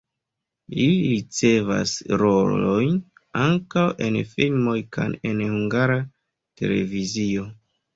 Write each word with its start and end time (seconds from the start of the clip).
Li 0.77 0.87
ricevas 1.11 1.93
rolojn 2.23 2.97
ankaŭ 3.45 3.87
en 4.09 4.21
filmoj 4.35 4.77
kaj 5.01 5.09
en 5.33 5.49
Hungara 5.55 6.05
Televizio. 6.63 7.53